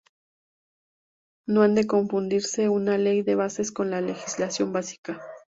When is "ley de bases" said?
2.97-3.71